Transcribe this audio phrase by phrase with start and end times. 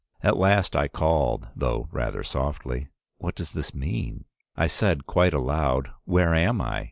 [0.23, 2.87] At last I called, though rather softly,
[3.19, 4.25] 'What does this mean?'
[4.57, 6.79] I said quite aloud, 'Where am I?